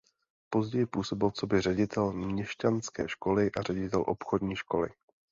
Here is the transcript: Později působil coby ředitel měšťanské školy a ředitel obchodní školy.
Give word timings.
Později 0.49 0.85
působil 0.85 1.31
coby 1.31 1.61
ředitel 1.61 2.13
měšťanské 2.13 3.09
školy 3.09 3.51
a 3.57 3.61
ředitel 3.61 4.03
obchodní 4.07 4.55
školy. 4.55 4.89